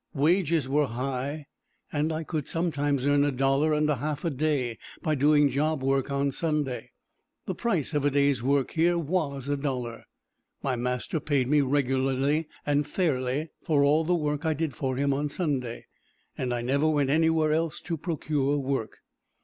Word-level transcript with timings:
Wages 0.15 0.67
were 0.67 0.87
high, 0.87 1.45
and 1.93 2.11
I 2.11 2.23
could 2.23 2.47
sometimes 2.47 3.05
earn 3.05 3.23
a 3.23 3.31
dollar 3.31 3.71
and 3.71 3.87
a 3.87 3.97
half 3.97 4.25
a 4.25 4.31
day 4.31 4.79
by 5.03 5.13
doing 5.13 5.47
job 5.47 5.83
work 5.83 6.09
on 6.09 6.31
Sunday. 6.31 6.89
The 7.45 7.53
price 7.53 7.93
of 7.93 8.03
a 8.03 8.09
day's 8.09 8.41
work 8.41 8.71
here 8.71 8.97
was 8.97 9.47
a 9.47 9.55
dollar. 9.55 10.05
My 10.63 10.75
master 10.75 11.19
paid 11.19 11.47
me 11.47 11.61
regularly 11.61 12.47
and 12.65 12.87
fairly 12.87 13.49
for 13.63 13.83
all 13.83 14.03
the 14.03 14.15
work 14.15 14.43
I 14.43 14.55
did 14.55 14.73
for 14.73 14.95
him 14.97 15.13
on 15.13 15.29
Sunday, 15.29 15.85
and 16.35 16.51
I 16.51 16.63
never 16.63 16.89
went 16.89 17.11
anywhere 17.11 17.53
else 17.53 17.79
to 17.81 17.95
procure 17.95 18.57
work. 18.57 18.97